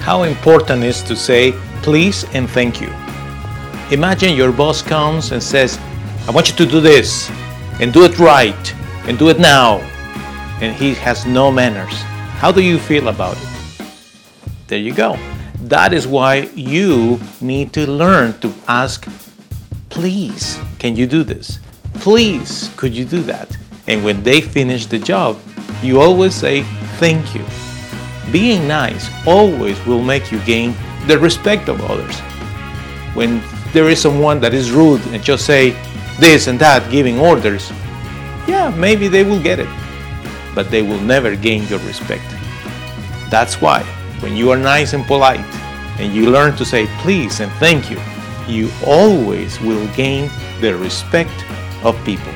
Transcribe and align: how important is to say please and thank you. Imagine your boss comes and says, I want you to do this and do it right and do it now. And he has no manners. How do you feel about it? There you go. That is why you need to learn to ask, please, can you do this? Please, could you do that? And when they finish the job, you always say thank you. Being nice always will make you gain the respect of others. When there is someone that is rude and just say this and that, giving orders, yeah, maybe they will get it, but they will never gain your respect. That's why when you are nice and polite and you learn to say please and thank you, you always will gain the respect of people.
how 0.00 0.24
important 0.24 0.82
is 0.82 1.02
to 1.04 1.14
say 1.14 1.52
please 1.82 2.24
and 2.34 2.48
thank 2.50 2.80
you. 2.80 2.92
Imagine 3.90 4.36
your 4.36 4.52
boss 4.52 4.82
comes 4.82 5.32
and 5.32 5.42
says, 5.42 5.78
I 6.26 6.30
want 6.30 6.48
you 6.48 6.56
to 6.56 6.66
do 6.66 6.80
this 6.80 7.30
and 7.80 7.92
do 7.92 8.04
it 8.04 8.18
right 8.18 8.74
and 9.06 9.18
do 9.18 9.28
it 9.28 9.38
now. 9.38 9.78
And 10.60 10.76
he 10.76 10.94
has 10.94 11.26
no 11.26 11.50
manners. 11.50 11.94
How 12.38 12.52
do 12.52 12.62
you 12.62 12.78
feel 12.78 13.08
about 13.08 13.36
it? 13.36 13.48
There 14.66 14.78
you 14.78 14.94
go. 14.94 15.18
That 15.62 15.92
is 15.92 16.06
why 16.06 16.50
you 16.54 17.20
need 17.40 17.72
to 17.72 17.90
learn 17.90 18.38
to 18.40 18.52
ask, 18.68 19.08
please, 19.88 20.58
can 20.78 20.96
you 20.96 21.06
do 21.06 21.22
this? 21.22 21.58
Please, 21.94 22.70
could 22.76 22.94
you 22.94 23.04
do 23.04 23.22
that? 23.22 23.56
And 23.86 24.04
when 24.04 24.22
they 24.22 24.40
finish 24.40 24.86
the 24.86 24.98
job, 24.98 25.38
you 25.82 26.00
always 26.00 26.34
say 26.34 26.62
thank 26.98 27.34
you. 27.34 27.44
Being 28.32 28.68
nice 28.68 29.10
always 29.26 29.84
will 29.86 30.02
make 30.02 30.30
you 30.30 30.38
gain 30.40 30.74
the 31.06 31.18
respect 31.18 31.68
of 31.68 31.80
others. 31.90 32.18
When 33.14 33.42
there 33.72 33.88
is 33.88 34.00
someone 34.00 34.40
that 34.40 34.54
is 34.54 34.70
rude 34.70 35.04
and 35.08 35.22
just 35.22 35.46
say 35.46 35.70
this 36.18 36.46
and 36.46 36.58
that, 36.60 36.90
giving 36.90 37.18
orders, 37.18 37.72
yeah, 38.46 38.74
maybe 38.76 39.08
they 39.08 39.24
will 39.24 39.42
get 39.42 39.58
it, 39.58 39.68
but 40.54 40.70
they 40.70 40.82
will 40.82 41.00
never 41.00 41.34
gain 41.34 41.66
your 41.68 41.80
respect. 41.80 42.24
That's 43.30 43.60
why 43.60 43.82
when 44.20 44.36
you 44.36 44.50
are 44.50 44.56
nice 44.56 44.92
and 44.92 45.04
polite 45.04 45.40
and 45.98 46.14
you 46.14 46.30
learn 46.30 46.56
to 46.56 46.64
say 46.64 46.86
please 46.98 47.40
and 47.40 47.50
thank 47.52 47.90
you, 47.90 48.00
you 48.46 48.70
always 48.86 49.60
will 49.60 49.86
gain 49.94 50.30
the 50.60 50.76
respect 50.76 51.44
of 51.84 51.96
people. 52.04 52.32